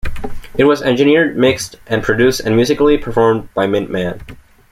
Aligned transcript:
It 0.57 0.63
was 0.63 0.81
engineered, 0.81 1.37
mixed 1.37 1.75
and 1.85 2.01
produced 2.01 2.39
and 2.39 2.55
musically 2.55 2.97
performed 2.97 3.53
by 3.53 3.67
Mintman. 3.67 4.19